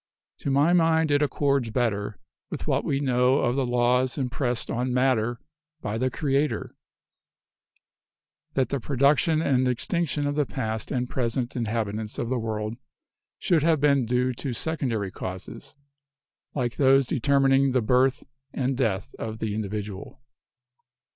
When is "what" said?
2.65-2.83